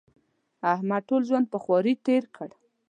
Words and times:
احمد 0.73 1.01
ټول 1.09 1.21
ژوند 1.29 1.45
په 1.51 1.57
خواري 1.63 1.93
تېر 2.05 2.23
کړ. 2.35 2.49